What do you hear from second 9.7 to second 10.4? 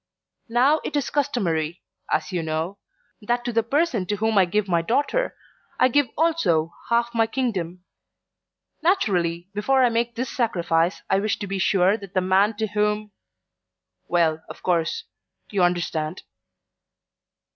I make this